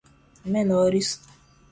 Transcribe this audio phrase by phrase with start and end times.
[0.43, 1.13] menores